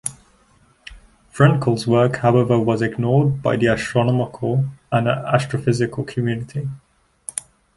Frenkel's 1.31 1.85
work, 1.85 2.15
however, 2.15 2.57
was 2.59 2.81
ignored 2.81 3.39
by 3.43 3.55
the 3.55 3.67
astronomical 3.67 4.65
and 4.91 5.05
astrophysical 5.05 6.07
community. 6.07 6.67